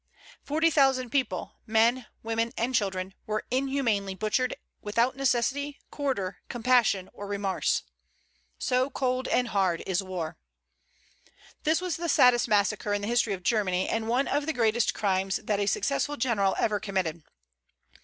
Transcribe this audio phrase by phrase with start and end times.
[0.41, 7.27] Forty thousand people men, women, and children were inhumanly butchered, without necessity, quarter, compassion, or
[7.27, 7.83] remorse.
[8.57, 10.39] So cold and hard is war!
[11.65, 14.95] This was the saddest massacre in the history of Germany, and one of the greatest
[14.95, 17.21] crimes that a successful general ever committed.